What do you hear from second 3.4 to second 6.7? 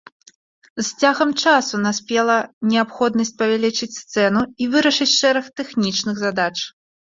павялічыць сцэну і вырашыць шэраг тэхнічных задач.